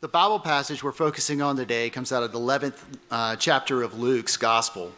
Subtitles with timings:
[0.00, 2.78] The Bible passage we're focusing on today comes out of the 11th
[3.10, 4.92] uh, chapter of Luke's Gospel,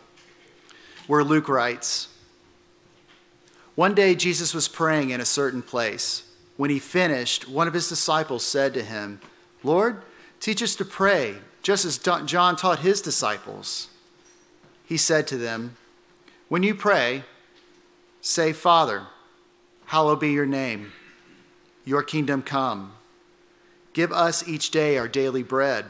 [1.08, 2.06] where Luke writes
[3.74, 6.22] One day Jesus was praying in a certain place.
[6.56, 9.20] When he finished, one of his disciples said to him,
[9.64, 10.02] Lord,
[10.38, 11.34] teach us to pray,
[11.64, 13.88] just as John taught his disciples.
[14.86, 15.76] He said to them,
[16.48, 17.24] When you pray,
[18.20, 19.08] say, Father,
[19.86, 20.92] hallowed be your name,
[21.84, 22.92] your kingdom come.
[23.92, 25.84] Give us each day our daily bread.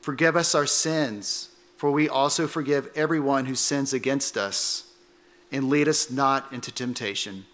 [0.00, 4.84] Forgive us our sins, for we also forgive everyone who sins against us.
[5.52, 7.44] And lead us not into temptation.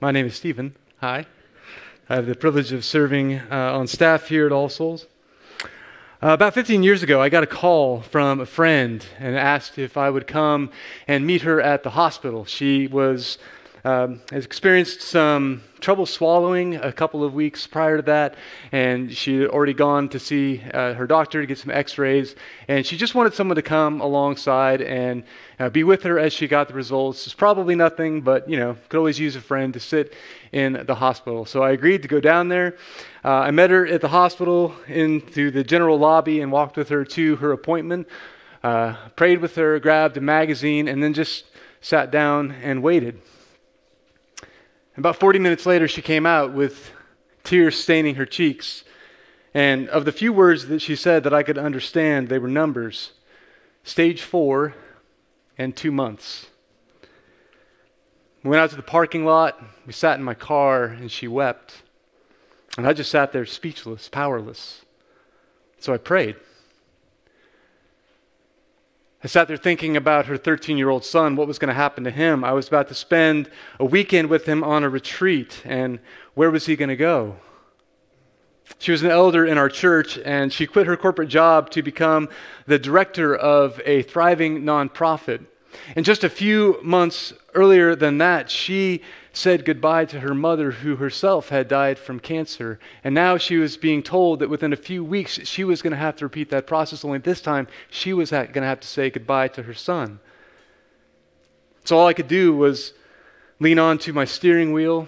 [0.00, 0.76] My name is Stephen.
[1.00, 1.26] Hi.
[2.08, 5.06] I have the privilege of serving uh, on staff here at All Souls.
[5.60, 5.68] Uh,
[6.28, 10.08] about 15 years ago, I got a call from a friend and asked if I
[10.08, 10.70] would come
[11.08, 12.44] and meet her at the hospital.
[12.44, 13.38] She was
[13.86, 18.34] um, has experienced some trouble swallowing a couple of weeks prior to that,
[18.72, 22.34] and she had already gone to see uh, her doctor to get some x rays.
[22.66, 25.22] And she just wanted someone to come alongside and
[25.60, 27.26] uh, be with her as she got the results.
[27.26, 30.14] It's probably nothing, but you know, could always use a friend to sit
[30.50, 31.44] in the hospital.
[31.44, 32.76] So I agreed to go down there.
[33.24, 37.04] Uh, I met her at the hospital into the general lobby and walked with her
[37.04, 38.08] to her appointment.
[38.64, 41.44] Uh, prayed with her, grabbed a magazine, and then just
[41.80, 43.22] sat down and waited.
[44.96, 46.90] About 40 minutes later, she came out with
[47.44, 48.82] tears staining her cheeks.
[49.52, 53.12] And of the few words that she said that I could understand, they were numbers
[53.84, 54.74] stage four
[55.58, 56.46] and two months.
[58.42, 59.62] We went out to the parking lot.
[59.86, 61.82] We sat in my car, and she wept.
[62.78, 64.84] And I just sat there speechless, powerless.
[65.78, 66.36] So I prayed.
[69.24, 72.04] I sat there thinking about her 13 year old son, what was going to happen
[72.04, 72.44] to him.
[72.44, 73.50] I was about to spend
[73.80, 75.98] a weekend with him on a retreat, and
[76.34, 77.36] where was he going to go?
[78.78, 82.28] She was an elder in our church, and she quit her corporate job to become
[82.66, 85.46] the director of a thriving nonprofit.
[85.94, 89.02] And just a few months earlier than that, she
[89.36, 92.78] said goodbye to her mother, who herself had died from cancer.
[93.04, 95.98] And now she was being told that within a few weeks she was going to
[95.98, 99.10] have to repeat that process, only this time she was going to have to say
[99.10, 100.20] goodbye to her son.
[101.84, 102.94] So all I could do was
[103.60, 105.06] lean onto my steering wheel,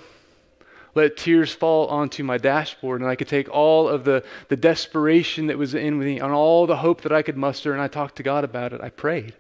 [0.94, 5.46] let tears fall onto my dashboard, and I could take all of the, the desperation
[5.46, 8.16] that was in me and all the hope that I could muster, and I talked
[8.16, 8.82] to God about it.
[8.82, 9.32] I prayed.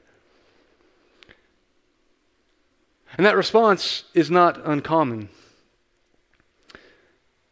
[3.18, 5.28] And that response is not uncommon.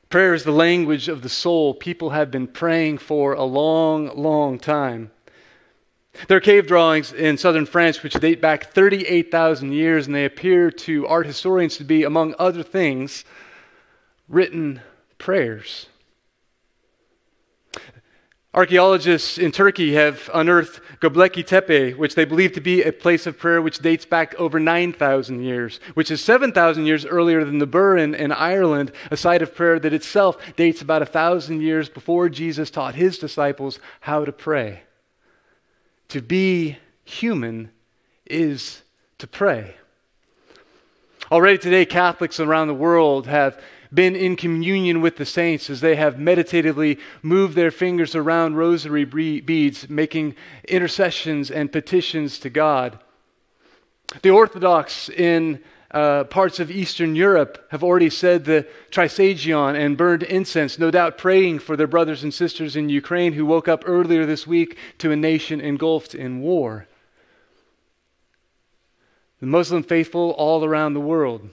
[0.09, 4.61] Prayer is the language of the soul people have been praying for a long, long
[4.61, 5.11] time.
[6.29, 10.71] There are cave drawings in southern France which date back 38,000 years, and they appear
[10.71, 13.25] to art historians to be, among other things,
[14.29, 14.81] written
[15.19, 15.89] prayers.
[18.57, 23.39] Archaeologists in Turkey have unearthed Göbekli Tepe, which they believe to be a place of
[23.39, 28.15] prayer which dates back over 9,000 years, which is 7,000 years earlier than the Burren
[28.15, 32.95] in Ireland, a site of prayer that itself dates about 1,000 years before Jesus taught
[32.95, 34.85] his disciples how to pray.
[36.09, 37.71] To be human
[38.25, 38.81] is
[39.19, 39.75] to pray.
[41.31, 43.61] Already today, Catholics around the world have
[43.93, 49.05] been in communion with the saints as they have meditatively moved their fingers around rosary
[49.05, 50.35] beads, making
[50.69, 52.99] intercessions and petitions to God.
[54.23, 60.23] The Orthodox in uh, parts of Eastern Europe have already said the Trisagion and burned
[60.25, 64.27] incense, no doubt praying for their brothers and sisters in Ukraine who woke up earlier
[64.27, 66.87] this week to a nation engulfed in war.
[69.41, 71.51] The Muslim faithful all around the world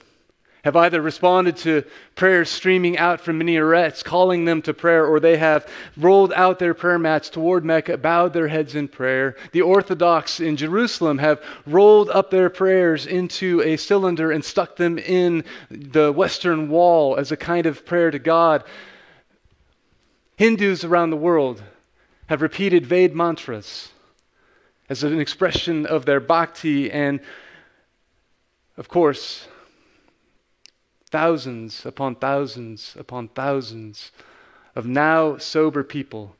[0.64, 1.84] have either responded to
[2.16, 6.74] prayers streaming out from minarets, calling them to prayer, or they have rolled out their
[6.74, 9.36] prayer mats toward Mecca, bowed their heads in prayer.
[9.52, 14.98] The Orthodox in Jerusalem have rolled up their prayers into a cylinder and stuck them
[14.98, 18.64] in the Western Wall as a kind of prayer to God.
[20.38, 21.62] Hindus around the world
[22.28, 23.90] have repeated Ved mantras
[24.90, 27.20] as an expression of their bhakti and,
[28.78, 29.48] of course,
[31.14, 34.12] thousands upon thousands upon thousands
[34.76, 36.36] of now sober people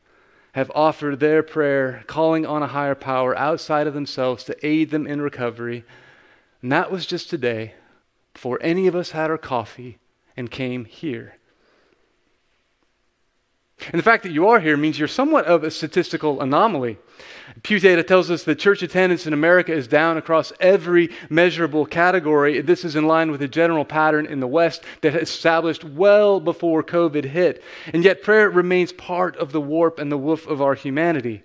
[0.54, 5.06] have offered their prayer, calling on a higher power outside of themselves to aid them
[5.06, 5.84] in recovery.
[6.64, 7.76] And that was just today,
[8.34, 10.00] before any of us had our coffee
[10.36, 11.38] and came here.
[13.80, 16.98] And the fact that you are here means you're somewhat of a statistical anomaly.
[17.64, 22.62] Pew data tells us that church attendance in America is down across every measurable category.
[22.62, 26.84] This is in line with a general pattern in the West that established well before
[26.84, 27.64] COVID hit.
[27.94, 31.44] And yet, prayer remains part of the warp and the woof of our humanity.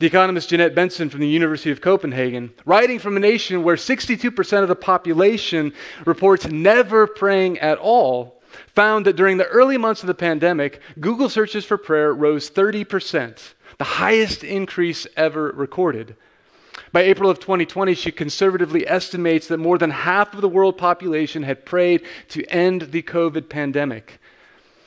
[0.00, 4.62] The economist Jeanet Bentzen from the University of Copenhagen, writing from a nation where 62%
[4.62, 5.72] of the population
[6.04, 8.33] reports never praying at all,
[8.74, 13.54] found that during the early months of the pandemic, Google searches for prayer rose 30%,
[13.78, 16.16] the highest increase ever recorded.
[16.92, 21.42] By April of 2020, she conservatively estimates that more than half of the world population
[21.42, 24.20] had prayed to end the COVID pandemic.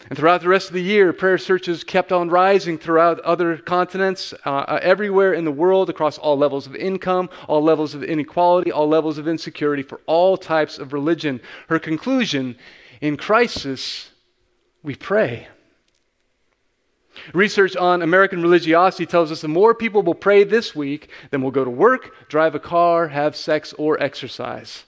[0.09, 4.33] And throughout the rest of the year, prayer searches kept on rising throughout other continents,
[4.45, 8.71] uh, uh, everywhere in the world, across all levels of income, all levels of inequality,
[8.71, 11.41] all levels of insecurity, for all types of religion.
[11.67, 12.55] Her conclusion
[13.01, 14.09] in crisis,
[14.83, 15.47] we pray.
[17.33, 21.51] Research on American religiosity tells us the more people will pray this week than will
[21.51, 24.85] go to work, drive a car, have sex, or exercise.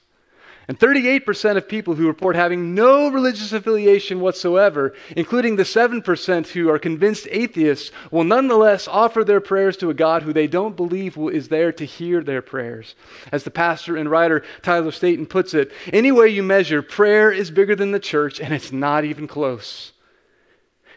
[0.69, 6.69] And 38% of people who report having no religious affiliation whatsoever, including the 7% who
[6.69, 11.17] are convinced atheists, will nonetheless offer their prayers to a God who they don't believe
[11.17, 12.93] is there to hear their prayers.
[13.31, 17.49] As the pastor and writer Tyler Staton puts it, any way you measure, prayer is
[17.49, 19.93] bigger than the church, and it's not even close.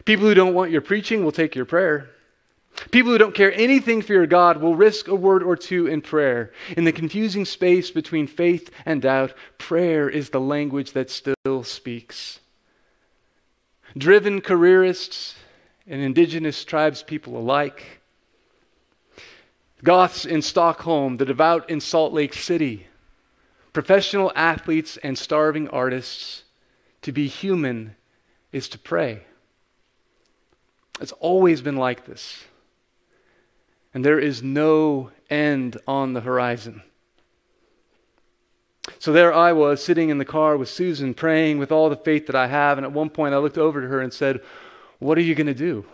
[0.05, 2.11] People who don't want your preaching will take your prayer.
[2.91, 6.01] People who don't care anything for your God will risk a word or two in
[6.01, 6.51] prayer.
[6.75, 12.39] In the confusing space between faith and doubt, prayer is the language that still speaks.
[13.97, 15.35] Driven careerists
[15.87, 18.01] and indigenous tribes people alike,
[19.83, 22.87] Goths in Stockholm, the devout in Salt Lake City,
[23.73, 26.43] professional athletes and starving artists,
[27.01, 27.95] to be human
[28.51, 29.23] is to pray.
[31.01, 32.45] It's always been like this
[33.93, 36.81] and there is no end on the horizon.
[38.99, 42.27] So there I was sitting in the car with Susan, praying with all the faith
[42.27, 42.77] that I have.
[42.77, 44.41] And at one point I looked over to her and said,
[44.99, 45.85] What are you going to do?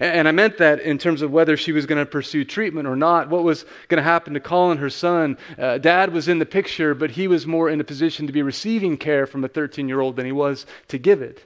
[0.00, 2.96] And I meant that in terms of whether she was going to pursue treatment or
[2.96, 5.36] not, what was going to happen to Colin, her son.
[5.58, 8.40] Uh, Dad was in the picture, but he was more in a position to be
[8.40, 11.44] receiving care from a 13 year old than he was to give it.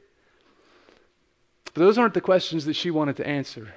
[1.74, 3.74] But those aren't the questions that she wanted to answer.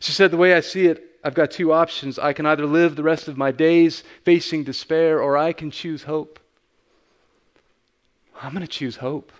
[0.00, 2.18] She said, The way I see it, I've got two options.
[2.18, 6.02] I can either live the rest of my days facing despair, or I can choose
[6.02, 6.40] hope.
[8.42, 9.30] I'm going to choose hope.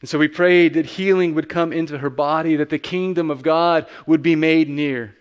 [0.00, 3.42] And so we prayed that healing would come into her body, that the kingdom of
[3.42, 5.14] God would be made near.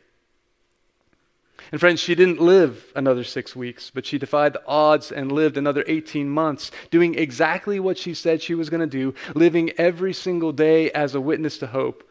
[1.72, 5.58] And friends, she didn't live another six weeks, but she defied the odds and lived
[5.58, 10.14] another 18 months, doing exactly what she said she was going to do, living every
[10.14, 12.07] single day as a witness to hope.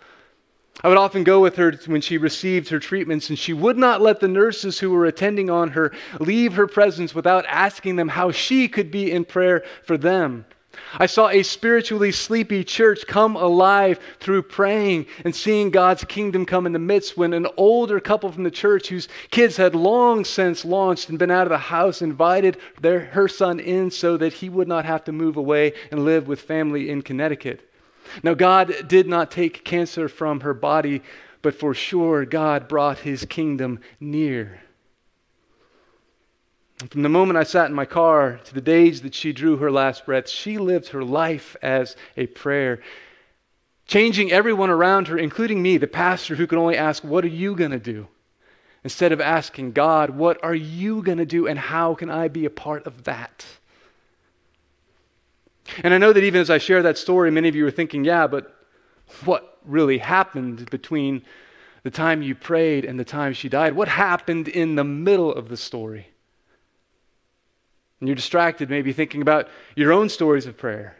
[0.83, 4.03] I would often go with her when she received her treatments, and she would not
[4.03, 5.91] let the nurses who were attending on her
[6.21, 10.45] leave her presence without asking them how she could be in prayer for them.
[10.99, 16.67] I saw a spiritually sleepy church come alive through praying and seeing God's kingdom come
[16.67, 20.65] in the midst when an older couple from the church whose kids had long since
[20.65, 24.49] launched and been out of the house invited their, her son in so that he
[24.49, 27.71] would not have to move away and live with family in Connecticut.
[28.23, 31.03] Now, God did not take cancer from her body,
[31.43, 34.61] but for sure, God brought his kingdom near.
[36.91, 39.71] From the moment I sat in my car to the days that she drew her
[39.71, 42.81] last breath, she lived her life as a prayer,
[43.87, 47.55] changing everyone around her, including me, the pastor who could only ask, What are you
[47.57, 48.09] going to do?
[48.85, 52.45] Instead of asking God, What are you going to do, and how can I be
[52.45, 53.47] a part of that?
[55.83, 58.05] And I know that even as I share that story, many of you are thinking,
[58.05, 58.55] yeah, but
[59.25, 61.23] what really happened between
[61.83, 63.75] the time you prayed and the time she died?
[63.75, 66.09] What happened in the middle of the story?
[68.01, 70.97] And you're distracted, maybe thinking about your own stories of prayer.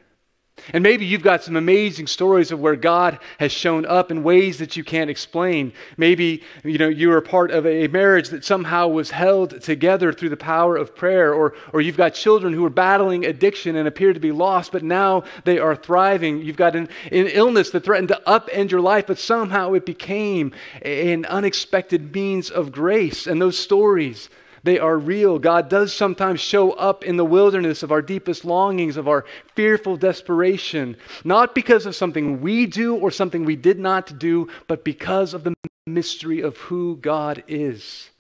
[0.73, 4.59] And maybe you've got some amazing stories of where God has shown up in ways
[4.59, 5.73] that you can't explain.
[5.97, 10.31] Maybe you know you were part of a marriage that somehow was held together through
[10.31, 14.13] the power of prayer, or, or you've got children who are battling addiction and appear
[14.13, 16.43] to be lost, but now they are thriving.
[16.43, 20.53] You've got an, an illness that threatened to upend your life, but somehow it became
[20.83, 23.27] an unexpected means of grace.
[23.27, 24.31] And those stories
[24.67, 25.39] they are real.
[25.39, 29.97] God does sometimes show up in the wilderness of our deepest longings, of our fearful
[29.97, 35.35] desperation, not because of something we do or something we did not do, but because
[35.35, 35.55] of the
[35.87, 38.11] mystery of who God is.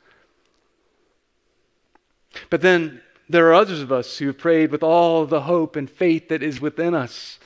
[2.48, 5.90] But then there are others of us who have prayed with all the hope and
[5.90, 7.40] faith that is within us.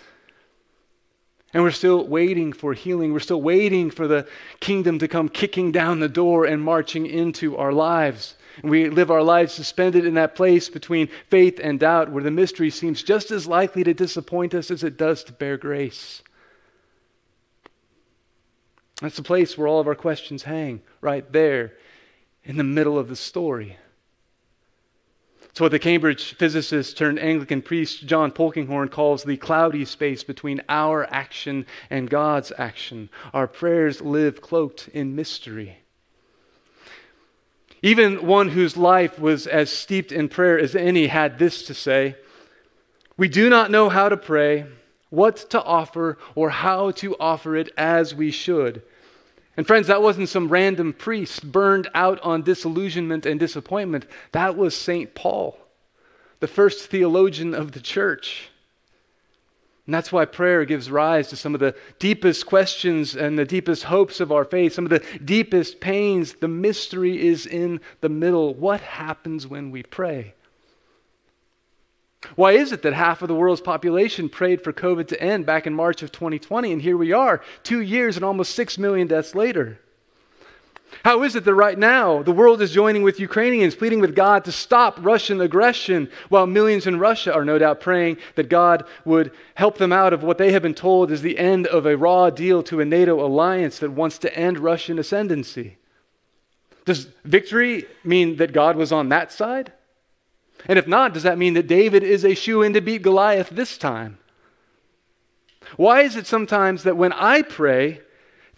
[1.55, 3.13] And we're still waiting for healing.
[3.13, 4.29] We're still waiting for the
[4.61, 8.37] kingdom to come kicking down the door and marching into our lives.
[8.63, 12.71] We live our lives suspended in that place between faith and doubt where the mystery
[12.71, 16.23] seems just as likely to disappoint us as it does to bear grace.
[19.01, 21.73] That's the place where all of our questions hang, right there
[22.45, 23.77] in the middle of the story.
[25.49, 30.63] It's what the Cambridge physicist turned Anglican priest John Polkinghorne calls the cloudy space between
[30.69, 33.11] our action and God's action.
[33.35, 35.80] Our prayers live cloaked in mystery.
[37.83, 42.17] Even one whose life was as steeped in prayer as any had this to say
[43.17, 44.67] We do not know how to pray,
[45.09, 48.83] what to offer, or how to offer it as we should.
[49.57, 54.07] And friends, that wasn't some random priest burned out on disillusionment and disappointment.
[54.33, 55.15] That was St.
[55.15, 55.59] Paul,
[56.39, 58.50] the first theologian of the church.
[59.91, 63.83] And that's why prayer gives rise to some of the deepest questions and the deepest
[63.83, 66.35] hopes of our faith, some of the deepest pains.
[66.35, 68.55] The mystery is in the middle.
[68.55, 70.35] What happens when we pray?
[72.37, 75.67] Why is it that half of the world's population prayed for COVID to end back
[75.67, 79.35] in March of 2020, and here we are, two years and almost six million deaths
[79.35, 79.81] later?
[81.05, 84.45] How is it that right now the world is joining with Ukrainians, pleading with God
[84.45, 89.33] to stop Russian aggression, while millions in Russia are no doubt praying that God would
[89.55, 92.31] help them out of what they have been told is the end of a raw
[92.31, 95.79] deal to a NATO alliance that wants to end Russian ascendancy?
[96.85, 99.73] Does victory mean that God was on that side?
[100.67, 103.51] And if not, does that mean that David is a shoe in to beat Goliath
[103.51, 104.19] this time?
[105.77, 108.01] Why is it sometimes that when I pray,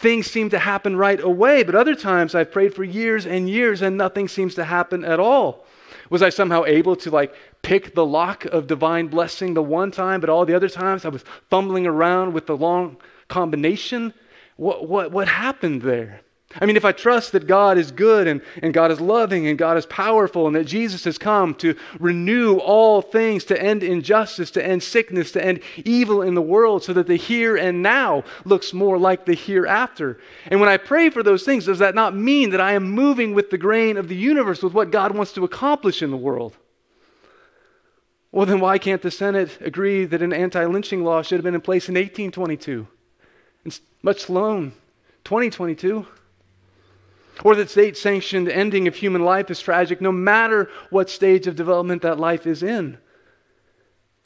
[0.03, 3.81] things seem to happen right away, but other times I've prayed for years and years
[3.81, 5.65] and nothing seems to happen at all?
[6.11, 10.21] Was I somehow able to like pick the lock of divine blessing the one time,
[10.21, 12.97] but all the other times I was fumbling around with the long
[13.29, 14.13] combination?
[14.57, 16.21] What, what, what happened there?
[16.61, 19.57] I mean, if I trust that God is good and, and God is loving and
[19.57, 24.51] God is powerful and that Jesus has come to renew all things, to end injustice,
[24.53, 28.25] to end sickness, to end evil in the world, so that the here and now
[28.45, 30.19] looks more like the hereafter.
[30.47, 33.35] And when I pray for those things, does that not mean that I am moving
[33.35, 36.57] with the grain of the universe, with what God wants to accomplish in the world?
[38.33, 41.55] Well, then why can't the Senate agree that an anti lynching law should have been
[41.55, 42.87] in place in 1822,
[44.03, 44.73] much alone
[45.25, 46.07] 2022?
[47.45, 51.57] Or that state sanctioned ending of human life is tragic no matter what stage of
[51.57, 52.99] development that life is in.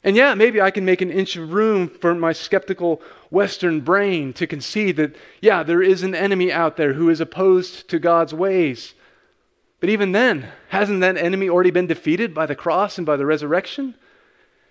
[0.03, 4.33] And yeah, maybe I can make an inch of room for my skeptical Western brain
[4.33, 8.33] to concede that, yeah, there is an enemy out there who is opposed to God's
[8.33, 8.93] ways.
[9.79, 13.25] But even then, hasn't that enemy already been defeated by the cross and by the
[13.25, 13.95] resurrection?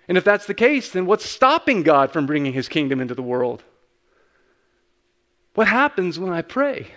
[0.08, 3.22] And if that's the case, then what's stopping God from bringing his kingdom into the
[3.22, 3.64] world?
[5.54, 6.92] What happens when I pray?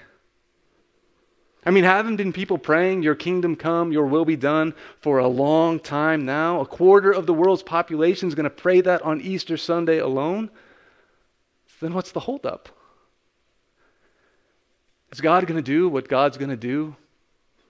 [1.65, 5.27] I mean, haven't been people praying, Your kingdom come, Your will be done for a
[5.27, 6.61] long time now?
[6.61, 10.49] A quarter of the world's population is going to pray that on Easter Sunday alone?
[11.81, 12.69] Then what's the holdup?
[15.11, 16.95] Is God going to do what God's going to do,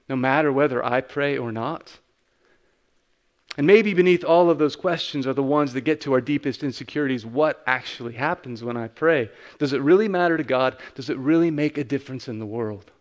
[0.08, 1.98] no matter whether I pray or not?
[3.58, 6.64] And maybe beneath all of those questions are the ones that get to our deepest
[6.64, 7.26] insecurities.
[7.26, 9.30] What actually happens when I pray?
[9.58, 10.78] Does it really matter to God?
[10.96, 12.92] Does it really make a difference in the world?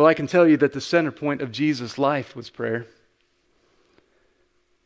[0.00, 2.86] Well, I can tell you that the center point of Jesus' life was prayer.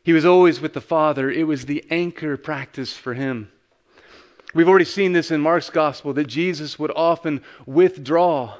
[0.03, 3.53] He was always with the Father, it was the anchor practice for him.
[4.55, 8.57] We've already seen this in Mark's gospel that Jesus would often withdraw.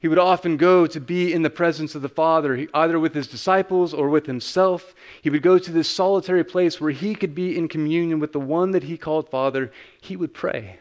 [0.00, 3.28] He would often go to be in the presence of the Father, either with his
[3.28, 4.96] disciples or with himself.
[5.22, 8.40] He would go to this solitary place where he could be in communion with the
[8.40, 9.70] one that he called Father.
[10.00, 10.80] He would pray.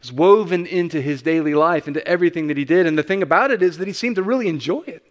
[0.00, 2.86] It's woven into his daily life, into everything that he did.
[2.86, 5.04] And the thing about it is that he seemed to really enjoy it.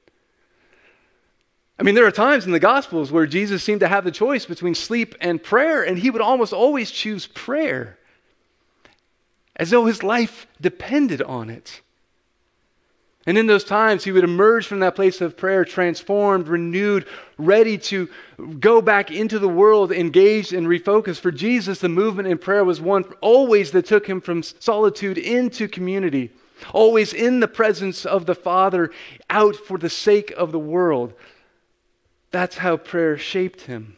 [1.79, 4.45] I mean, there are times in the Gospels where Jesus seemed to have the choice
[4.45, 7.99] between sleep and prayer, and he would almost always choose prayer
[9.55, 11.81] as though his life depended on it.
[13.27, 17.05] And in those times, he would emerge from that place of prayer transformed, renewed,
[17.37, 18.07] ready to
[18.57, 21.19] go back into the world, engaged and refocused.
[21.19, 25.67] For Jesus, the movement in prayer was one always that took him from solitude into
[25.67, 26.31] community,
[26.71, 28.91] always in the presence of the Father,
[29.29, 31.13] out for the sake of the world.
[32.31, 33.97] That's how prayer shaped him.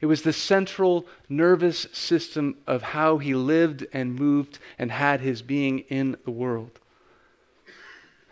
[0.00, 5.42] It was the central nervous system of how he lived and moved and had his
[5.42, 6.78] being in the world.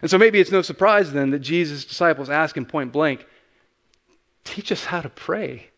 [0.02, 3.26] And so maybe it's no surprise then that Jesus' disciples ask him point blank,
[4.42, 5.68] Teach us how to pray.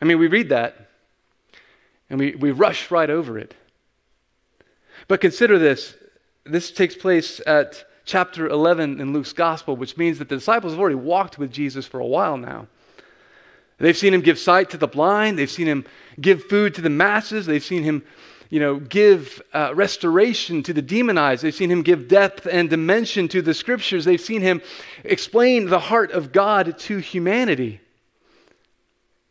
[0.00, 0.88] I mean, we read that
[2.08, 3.54] and we, we rush right over it.
[5.08, 5.94] But consider this
[6.44, 10.80] this takes place at chapter 11 in Luke's gospel, which means that the disciples have
[10.80, 12.66] already walked with Jesus for a while now.
[13.78, 15.84] They've seen him give sight to the blind, they've seen him
[16.20, 18.04] give food to the masses, they've seen him
[18.52, 21.42] you know, give uh, restoration to the demonized.
[21.42, 24.04] They've seen him give depth and dimension to the scriptures.
[24.04, 24.60] They've seen him
[25.04, 27.80] explain the heart of God to humanity.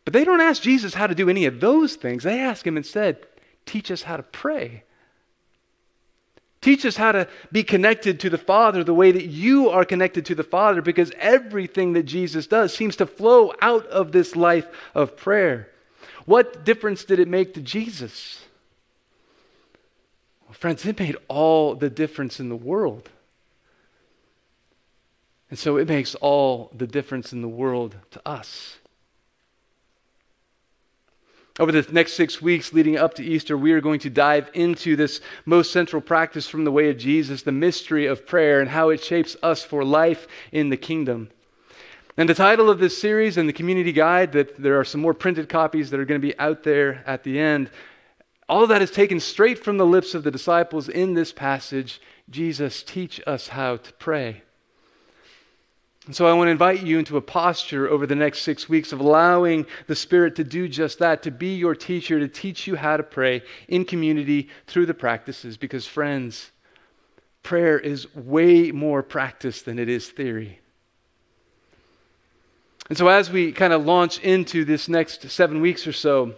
[0.04, 2.24] But they don't ask Jesus how to do any of those things.
[2.24, 3.24] They ask him instead,
[3.64, 4.82] teach us how to pray.
[6.60, 10.26] Teach us how to be connected to the Father the way that you are connected
[10.26, 14.66] to the Father because everything that Jesus does seems to flow out of this life
[14.96, 15.68] of prayer.
[16.24, 18.42] What difference did it make to Jesus?
[20.62, 23.10] Friends, it made all the difference in the world.
[25.50, 28.76] And so it makes all the difference in the world to us.
[31.58, 34.94] Over the next six weeks leading up to Easter, we are going to dive into
[34.94, 38.90] this most central practice from the way of Jesus, the mystery of prayer, and how
[38.90, 41.28] it shapes us for life in the kingdom.
[42.16, 45.12] And the title of this series and the community guide, that there are some more
[45.12, 47.68] printed copies that are going to be out there at the end,
[48.48, 52.00] all of that is taken straight from the lips of the disciples in this passage.
[52.28, 54.42] Jesus, teach us how to pray.
[56.06, 58.92] And so I want to invite you into a posture over the next six weeks
[58.92, 62.74] of allowing the Spirit to do just that, to be your teacher, to teach you
[62.74, 65.56] how to pray in community through the practices.
[65.56, 66.50] Because, friends,
[67.44, 70.58] prayer is way more practice than it is theory.
[72.88, 76.34] And so, as we kind of launch into this next seven weeks or so,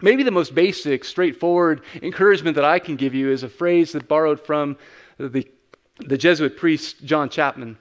[0.00, 4.08] maybe the most basic, straightforward encouragement that I can give you is a phrase that
[4.08, 4.76] borrowed from
[5.18, 5.46] the,
[5.98, 7.76] the Jesuit priest John Chapman.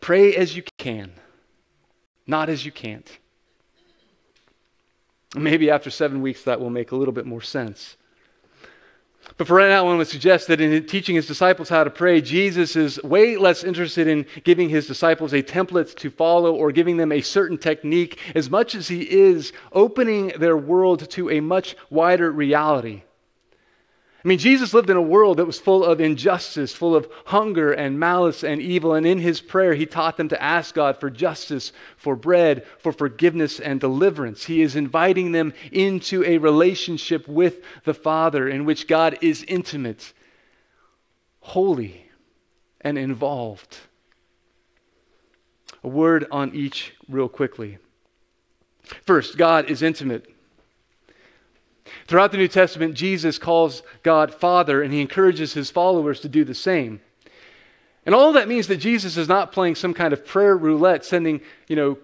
[0.00, 1.12] Pray as you can,
[2.26, 3.18] not as you can't.
[5.36, 7.97] Maybe after seven weeks that will make a little bit more sense.
[9.36, 12.20] But for right now, want to suggest that in teaching his disciples how to pray,
[12.20, 16.96] Jesus is way less interested in giving his disciples a template to follow or giving
[16.96, 21.76] them a certain technique as much as he is opening their world to a much
[21.90, 23.02] wider reality.
[24.24, 27.72] I mean, Jesus lived in a world that was full of injustice, full of hunger
[27.72, 28.94] and malice and evil.
[28.94, 32.92] And in his prayer, he taught them to ask God for justice, for bread, for
[32.92, 34.44] forgiveness and deliverance.
[34.44, 40.12] He is inviting them into a relationship with the Father in which God is intimate,
[41.38, 42.10] holy,
[42.80, 43.78] and involved.
[45.84, 47.78] A word on each, real quickly.
[49.06, 50.26] First, God is intimate.
[52.08, 56.42] Throughout the New Testament, Jesus calls God Father, and he encourages his followers to do
[56.42, 57.00] the same.
[58.06, 61.42] And all that means that Jesus is not playing some kind of prayer roulette, sending,
[61.68, 61.98] you know,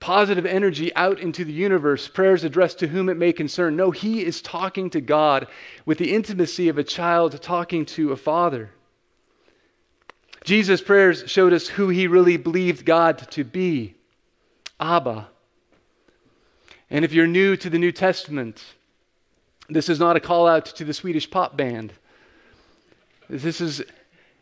[0.00, 3.76] positive energy out into the universe, prayers addressed to whom it may concern.
[3.76, 5.46] No, he is talking to God
[5.86, 8.70] with the intimacy of a child talking to a father.
[10.42, 13.94] Jesus' prayers showed us who he really believed God to be
[14.80, 15.28] Abba.
[16.90, 18.62] And if you're new to the New Testament,
[19.68, 21.92] this is not a call out to the Swedish pop band.
[23.28, 23.82] This is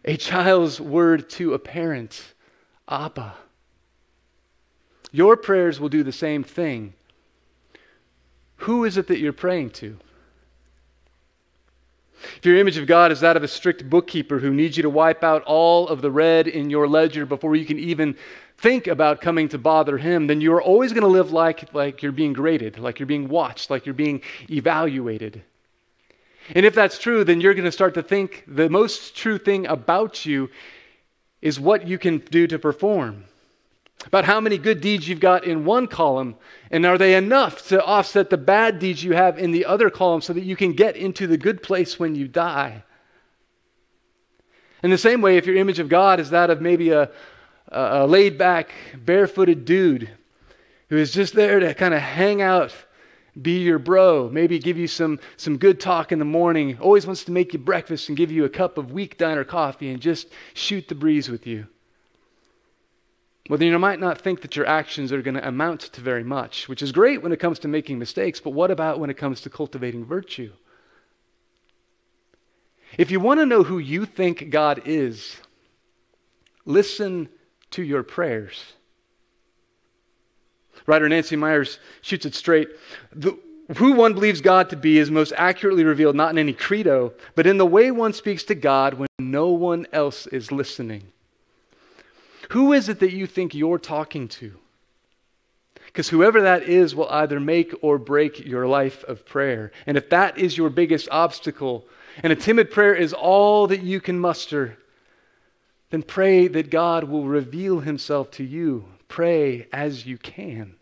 [0.05, 2.35] a child's word to a parent
[2.89, 3.35] Abba.
[5.13, 6.95] Your prayers will do the same thing.
[8.57, 9.99] Who is it that you're praying to?
[12.39, 14.91] If your image of God is that of a strict bookkeeper who needs you to
[14.91, 18.17] wipe out all of the red in your ledger before you can even
[18.59, 22.13] think about coming to bother him, then you're always going to live like, like you're
[22.13, 25.43] being graded, like you're being watched, like you're being evaluated.
[26.55, 29.67] And if that's true, then you're going to start to think the most true thing
[29.67, 30.51] about you
[31.41, 33.25] is what you can do to perform.
[34.07, 36.35] About how many good deeds you've got in one column,
[36.71, 40.21] and are they enough to offset the bad deeds you have in the other column
[40.21, 42.83] so that you can get into the good place when you die?
[44.83, 47.11] In the same way, if your image of God is that of maybe a,
[47.69, 50.11] a laid back, barefooted dude
[50.89, 52.75] who is just there to kind of hang out,
[53.41, 57.25] be your bro, maybe give you some, some good talk in the morning, always wants
[57.25, 60.29] to make you breakfast and give you a cup of weak diner coffee and just
[60.55, 61.67] shoot the breeze with you.
[63.49, 66.23] Well, then you might not think that your actions are going to amount to very
[66.23, 69.17] much, which is great when it comes to making mistakes, but what about when it
[69.17, 70.53] comes to cultivating virtue?
[72.99, 75.37] If you want to know who you think God is,
[76.65, 77.29] listen
[77.73, 78.75] to your prayers.
[80.87, 82.69] Writer Nancy Mairs shoots it straight.
[83.13, 83.39] The,
[83.77, 87.47] who one believes God to be is most accurately revealed not in any credo, but
[87.47, 91.13] in the way one speaks to God when no one else is listening.
[92.53, 94.53] Who is it that you think you're talking to?
[95.87, 99.73] Because whoever that is will either make or break your life of prayer.
[99.87, 101.87] And if that is your biggest obstacle,
[102.23, 104.77] and a timid prayer is all that you can muster,
[105.89, 108.85] then pray that God will reveal himself to you.
[109.09, 110.75] Pray as you can.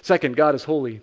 [0.00, 1.02] Second, God is holy.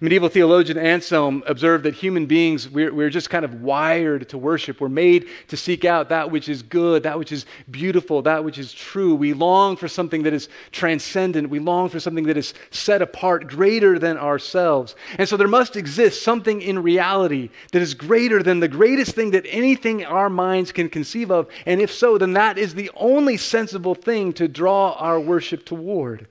[0.00, 4.80] Medieval theologian Anselm observed that human beings, we're, we're, just kind of wired to worship.
[4.80, 8.56] We're made to seek out that which is good, that which is beautiful, that which
[8.56, 9.16] is true.
[9.16, 11.50] We long for something that is transcendent.
[11.50, 14.94] We long for something that is set apart, greater than ourselves.
[15.18, 19.32] And so there must exist something in reality that is greater than the greatest thing
[19.32, 21.48] that anything our minds can conceive of.
[21.66, 26.28] And if so, then that is the only sensible thing to draw our worship toward.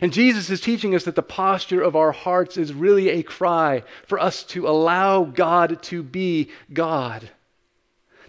[0.00, 3.82] And Jesus is teaching us that the posture of our hearts is really a cry
[4.06, 7.28] for us to allow God to be God,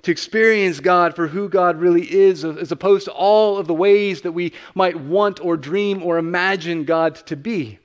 [0.04, 4.22] to experience God for who God really is, as opposed to all of the ways
[4.22, 7.80] that we might want or dream or imagine God to be.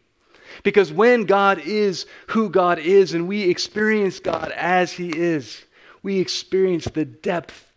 [0.62, 5.64] Because when God is who God is and we experience God as He is,
[6.02, 7.70] we experience the depth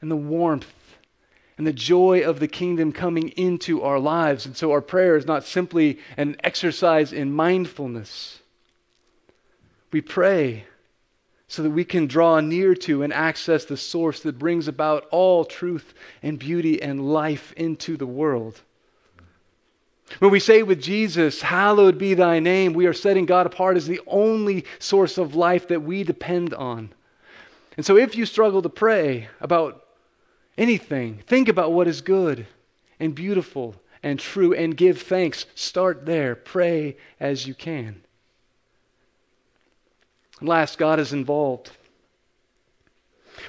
[0.00, 0.66] and the warmth
[1.62, 4.46] and the joy of the kingdom coming into our lives.
[4.46, 8.40] And so our prayer is not simply an exercise in mindfulness.
[9.92, 10.64] We pray
[11.46, 15.44] so that we can draw near to and access the source that brings about all
[15.44, 18.60] truth and beauty and life into the world.
[20.18, 23.86] When we say with Jesus, Hallowed be thy name, we are setting God apart as
[23.86, 26.92] the only source of life that we depend on.
[27.76, 29.81] And so if you struggle to pray about
[30.56, 32.46] anything, think about what is good
[33.00, 35.46] and beautiful and true and give thanks.
[35.54, 36.34] Start there.
[36.34, 38.02] Pray as you can.
[40.40, 41.70] And last, God is involved.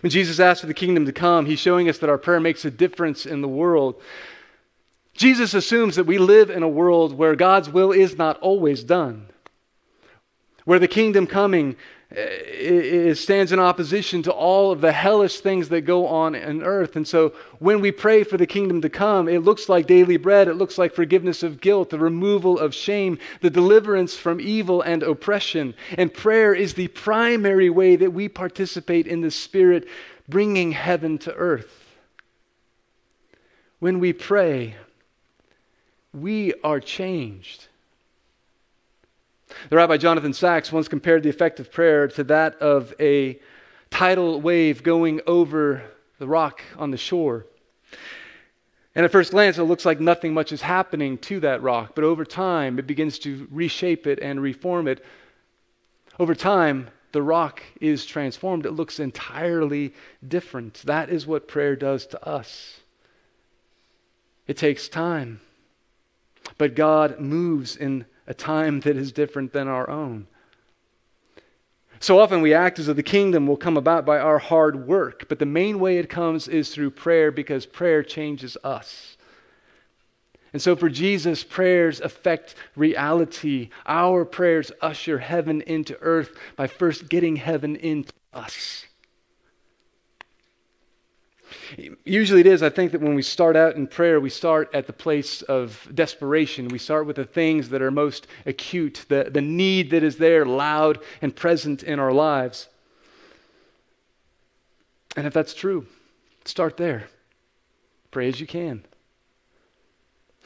[0.01, 2.65] When Jesus asked for the kingdom to come, he's showing us that our prayer makes
[2.65, 4.01] a difference in the world.
[5.13, 9.27] Jesus assumes that we live in a world where God's will is not always done,
[10.65, 11.75] where the kingdom coming
[12.15, 16.95] it stands in opposition to all of the hellish things that go on in earth.
[16.95, 20.47] And so when we pray for the kingdom to come, it looks like daily bread,
[20.47, 25.01] it looks like forgiveness of guilt, the removal of shame, the deliverance from evil and
[25.01, 25.73] oppression.
[25.97, 29.87] And prayer is the primary way that we participate in the Spirit
[30.29, 31.95] bringing heaven to earth.
[33.79, 34.75] When we pray,
[36.13, 37.67] we are changed.
[39.69, 43.39] The Rabbi Jonathan Sacks once compared the effect of prayer to that of a
[43.89, 45.83] tidal wave going over
[46.19, 47.45] the rock on the shore.
[48.95, 52.03] And at first glance, it looks like nothing much is happening to that rock, but
[52.03, 55.03] over time, it begins to reshape it and reform it.
[56.19, 58.65] Over time, the rock is transformed.
[58.65, 59.93] It looks entirely
[60.27, 60.81] different.
[60.85, 62.81] That is what prayer does to us.
[64.45, 65.39] It takes time,
[66.57, 70.27] but God moves in a time that is different than our own.
[71.99, 75.29] So often we act as though the kingdom will come about by our hard work,
[75.29, 79.15] but the main way it comes is through prayer because prayer changes us.
[80.51, 83.69] And so for Jesus, prayers affect reality.
[83.87, 88.85] Our prayers usher heaven into earth by first getting heaven into us.
[92.05, 94.87] Usually it is, I think, that when we start out in prayer, we start at
[94.87, 96.67] the place of desperation.
[96.67, 100.45] We start with the things that are most acute, the, the need that is there,
[100.45, 102.67] loud and present in our lives.
[105.15, 105.85] And if that's true,
[106.45, 107.07] start there.
[108.11, 108.83] Pray as you can.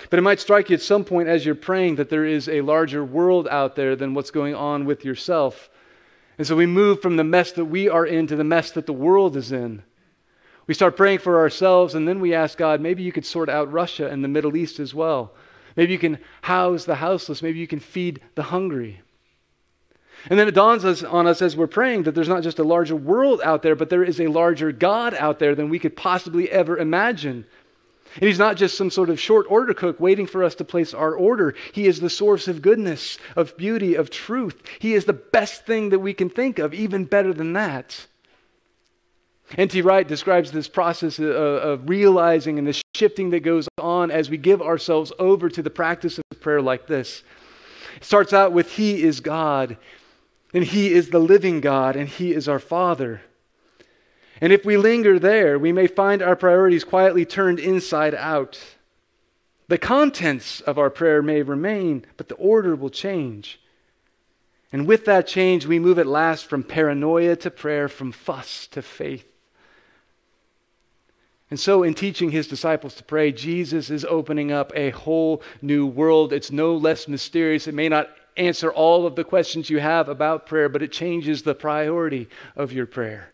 [0.10, 2.62] But it might strike you at some point as you're praying that there is a
[2.62, 5.70] larger world out there than what's going on with yourself.
[6.38, 8.86] And so we move from the mess that we are in to the mess that
[8.86, 9.84] the world is in.
[10.68, 13.72] We start praying for ourselves, and then we ask God, maybe you could sort out
[13.72, 15.34] Russia and the Middle East as well.
[15.78, 17.42] Maybe you can house the houseless.
[17.42, 19.02] Maybe you can feed the hungry.
[20.30, 22.96] And then it dawns on us as we're praying that there's not just a larger
[22.96, 26.50] world out there, but there is a larger God out there than we could possibly
[26.52, 27.46] ever imagine.
[28.16, 30.94] And He's not just some sort of short order cook waiting for us to place
[30.94, 31.54] our order.
[31.72, 34.62] He is the source of goodness, of beauty, of truth.
[34.80, 38.08] He is the best thing that we can think of, even better than that.
[39.56, 39.82] N.T.
[39.82, 44.38] Wright describes this process of, of, realizing and the shifting that goes on as we
[44.38, 47.24] give ourselves over to the practice of prayer like this.
[47.96, 49.78] It starts out with He is God,
[50.54, 53.22] and He is the living God, and He is our Father.
[54.42, 58.60] And if we linger there, we may find our priorities quietly turned inside out.
[59.70, 63.60] The contents of our prayer may remain, but the order will change.
[64.74, 68.82] And with that change, we move at last from paranoia to prayer, from fuss to
[68.82, 69.26] faith.
[71.50, 75.86] And so, in teaching his disciples to pray, Jesus is opening up a whole new
[75.86, 76.34] world.
[76.34, 77.68] It's no less mysterious.
[77.68, 81.44] It may not answer all of the questions you have about prayer, but it changes
[81.44, 83.32] the priority of your prayer.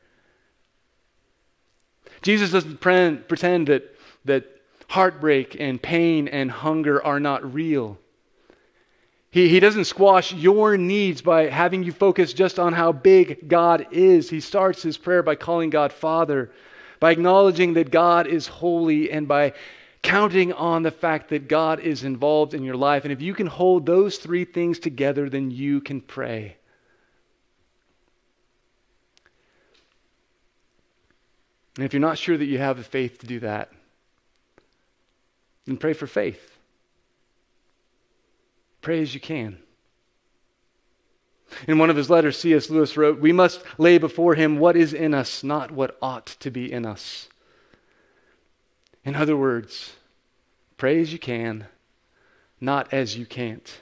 [2.21, 3.95] Jesus doesn't pretend that,
[4.25, 4.45] that
[4.87, 7.97] heartbreak and pain and hunger are not real.
[9.31, 13.87] He, he doesn't squash your needs by having you focus just on how big God
[13.91, 14.29] is.
[14.29, 16.51] He starts his prayer by calling God Father,
[17.03, 19.51] by acknowledging that God is holy, and by
[20.03, 23.03] counting on the fact that God is involved in your life.
[23.03, 26.55] And if you can hold those three things together, then you can pray.
[31.75, 33.69] And if you're not sure that you have the faith to do that,
[35.65, 36.57] then pray for faith.
[38.81, 39.57] Pray as you can.
[41.67, 42.69] In one of his letters, C.S.
[42.69, 46.51] Lewis wrote, We must lay before him what is in us, not what ought to
[46.51, 47.29] be in us.
[49.05, 49.93] In other words,
[50.77, 51.67] pray as you can,
[52.61, 53.81] not as you can't.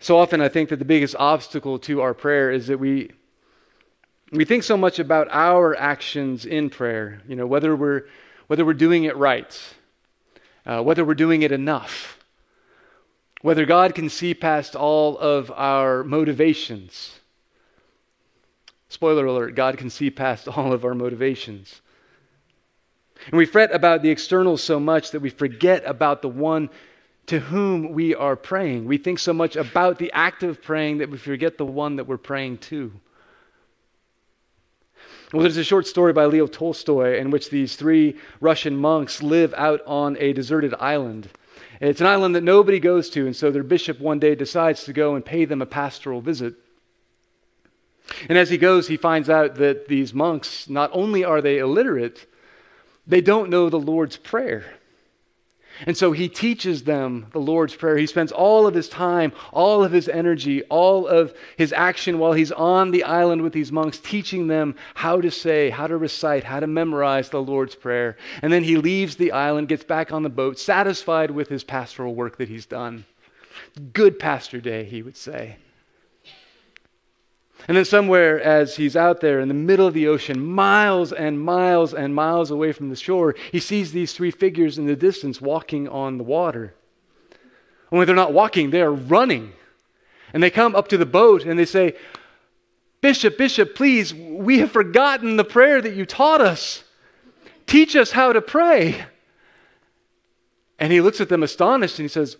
[0.00, 3.10] So often, I think that the biggest obstacle to our prayer is that we
[4.34, 8.02] we think so much about our actions in prayer, you know, whether we're,
[8.48, 9.58] whether we're doing it right,
[10.66, 12.18] uh, whether we're doing it enough,
[13.44, 17.20] whether God can see past all of our motivations.
[18.88, 21.82] Spoiler alert, God can see past all of our motivations.
[23.26, 26.70] And we fret about the externals so much that we forget about the one
[27.26, 28.86] to whom we are praying.
[28.86, 32.06] We think so much about the act of praying that we forget the one that
[32.06, 32.92] we're praying to.
[35.34, 39.52] Well, there's a short story by Leo Tolstoy in which these three Russian monks live
[39.52, 41.28] out on a deserted island.
[41.80, 44.92] It's an island that nobody goes to, and so their bishop one day decides to
[44.92, 46.54] go and pay them a pastoral visit.
[48.28, 52.26] And as he goes, he finds out that these monks, not only are they illiterate,
[53.06, 54.64] they don't know the Lord's Prayer.
[55.86, 57.96] And so he teaches them the Lord's Prayer.
[57.96, 62.32] He spends all of his time, all of his energy, all of his action while
[62.32, 66.44] he's on the island with these monks, teaching them how to say, how to recite,
[66.44, 68.16] how to memorize the Lord's Prayer.
[68.42, 72.14] And then he leaves the island, gets back on the boat, satisfied with his pastoral
[72.14, 73.04] work that he's done.
[73.92, 75.56] Good pastor day, he would say.
[77.66, 81.40] And then, somewhere as he's out there in the middle of the ocean, miles and
[81.40, 85.40] miles and miles away from the shore, he sees these three figures in the distance
[85.40, 86.74] walking on the water.
[87.90, 89.52] Only they're not walking, they are running.
[90.34, 91.96] And they come up to the boat and they say,
[93.00, 96.84] Bishop, Bishop, please, we have forgotten the prayer that you taught us.
[97.66, 99.04] Teach us how to pray.
[100.78, 102.36] And he looks at them astonished and he says,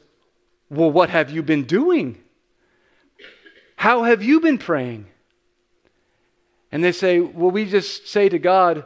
[0.69, 2.19] Well, what have you been doing?
[3.77, 5.07] How have you been praying?
[6.75, 8.85] And they say, Well, we just say to God,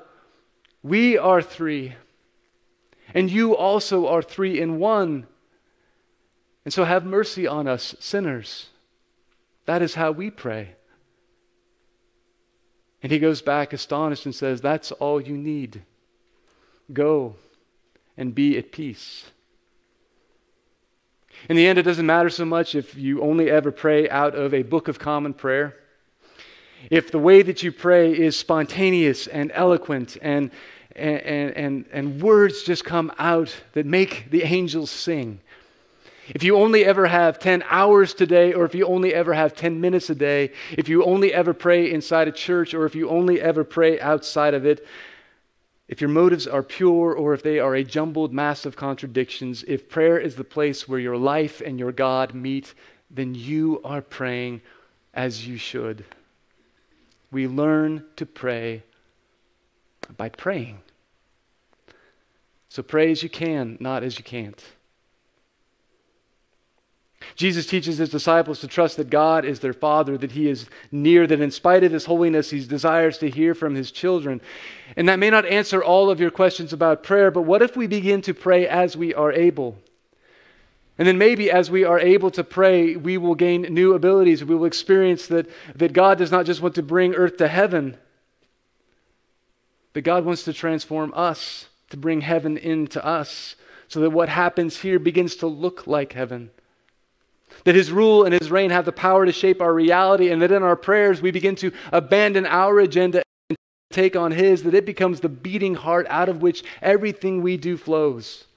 [0.82, 1.94] We are three,
[3.14, 5.26] and you also are three in one.
[6.66, 8.66] And so have mercy on us, sinners.
[9.64, 10.74] That is how we pray.
[13.02, 15.80] And he goes back astonished and says, That's all you need.
[16.92, 17.36] Go
[18.18, 19.30] and be at peace.
[21.48, 24.52] In the end, it doesn't matter so much if you only ever pray out of
[24.52, 25.74] a book of common prayer
[26.90, 30.50] if the way that you pray is spontaneous and eloquent and,
[30.94, 35.40] and, and, and words just come out that make the angels sing,
[36.34, 39.80] if you only ever have 10 hours today, or if you only ever have 10
[39.80, 43.40] minutes a day, if you only ever pray inside a church, or if you only
[43.40, 44.86] ever pray outside of it,
[45.88, 49.88] if your motives are pure or if they are a jumbled mass of contradictions, if
[49.88, 52.74] prayer is the place where your life and your God meet,
[53.10, 54.60] then you are praying
[55.14, 56.04] as you should.
[57.30, 58.82] We learn to pray
[60.16, 60.80] by praying.
[62.68, 64.62] So pray as you can, not as you can't.
[67.34, 71.26] Jesus teaches his disciples to trust that God is their Father, that he is near,
[71.26, 74.40] that in spite of his holiness, he desires to hear from his children.
[74.96, 77.86] And that may not answer all of your questions about prayer, but what if we
[77.86, 79.78] begin to pray as we are able?
[80.98, 84.44] And then maybe as we are able to pray, we will gain new abilities.
[84.44, 87.96] We will experience that, that God does not just want to bring earth to heaven,
[89.92, 93.54] but God wants to transform us, to bring heaven into us,
[93.86, 96.50] so that what happens here begins to look like heaven.
[97.62, 100.52] That His rule and His reign have the power to shape our reality, and that
[100.52, 103.56] in our prayers we begin to abandon our agenda and
[103.92, 107.76] take on His, that it becomes the beating heart out of which everything we do
[107.76, 108.47] flows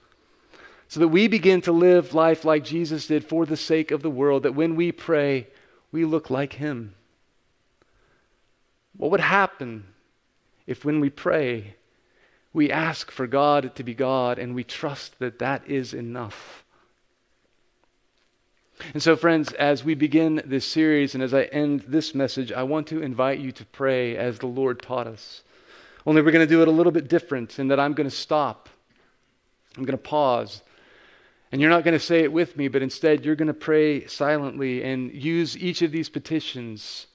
[0.92, 4.10] so that we begin to live life like Jesus did for the sake of the
[4.10, 5.46] world, that when we pray,
[5.90, 6.94] we look like Him.
[8.98, 9.86] What would happen
[10.66, 11.76] if when we pray,
[12.52, 16.62] we ask for God to be God and we trust that that is enough.
[18.92, 22.64] And so, friends, as we begin this series and as I end this message, I
[22.64, 25.42] want to invite you to pray as the Lord taught us.
[26.04, 28.14] Only we're going to do it a little bit different in that I'm going to
[28.14, 28.68] stop.
[29.78, 30.60] I'm going to pause.
[31.52, 34.06] And you're not going to say it with me, but instead you're going to pray
[34.06, 37.06] silently and use each of these petitions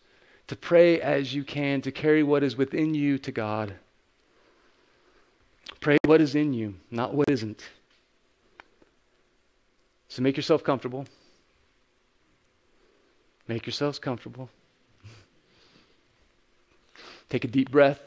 [0.45, 3.73] to pray as you can, to carry what is within you to God.
[5.81, 7.67] Pray what is in you, not what isn't.
[10.07, 11.05] So make yourself comfortable.
[13.47, 14.49] Make yourselves comfortable.
[17.29, 17.99] Take a deep breath.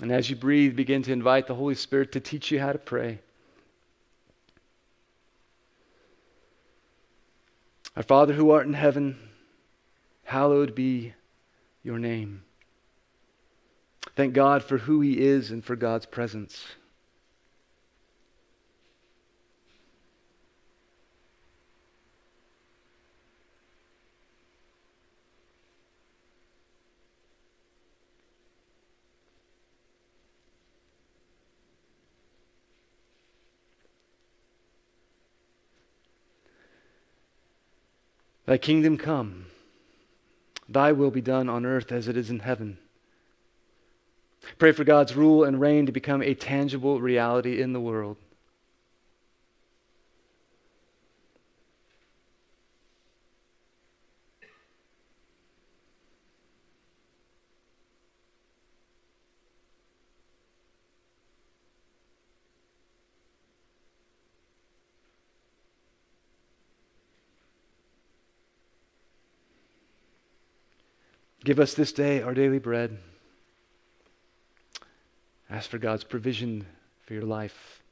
[0.00, 2.78] And as you breathe, begin to invite the Holy Spirit to teach you how to
[2.78, 3.20] pray.
[7.96, 9.18] Our Father who art in heaven,
[10.24, 11.14] hallowed be
[11.82, 12.42] your name.
[14.16, 16.64] Thank God for who He is and for God's presence.
[38.50, 39.46] Thy kingdom come,
[40.68, 42.78] thy will be done on earth as it is in heaven.
[44.58, 48.16] Pray for God's rule and reign to become a tangible reality in the world.
[71.42, 72.98] Give us this day our daily bread.
[75.48, 76.66] Ask for God's provision
[77.06, 77.82] for your life.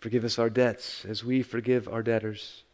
[0.00, 2.64] Forgive us our debts as we forgive our debtors.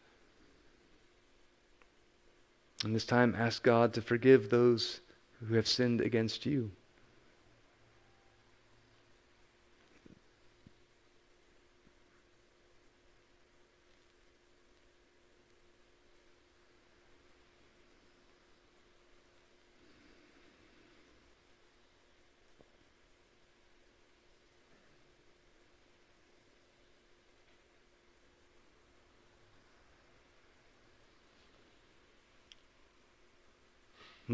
[2.87, 5.01] And this time, ask God to forgive those
[5.40, 6.70] who have sinned against you.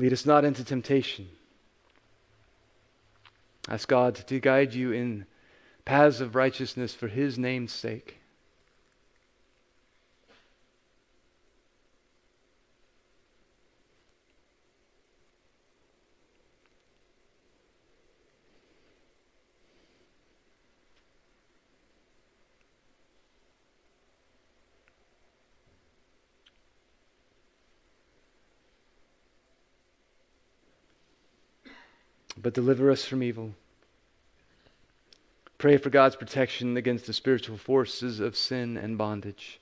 [0.03, 1.29] Lead us not into temptation.
[3.69, 5.27] Ask God to guide you in
[5.85, 8.19] paths of righteousness for his name's sake.
[32.37, 33.55] But deliver us from evil.
[35.59, 39.61] Pray for God's protection against the spiritual forces of sin and bondage.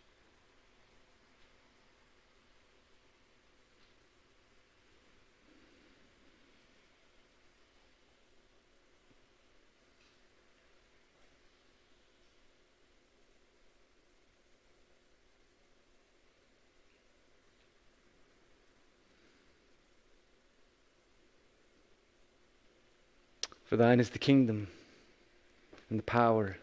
[23.70, 24.66] For thine is the kingdom
[25.90, 26.56] and the power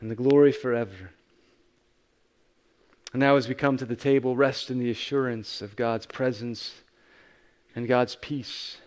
[0.00, 1.12] and the glory forever.
[3.12, 6.74] And now, as we come to the table, rest in the assurance of God's presence
[7.76, 8.78] and God's peace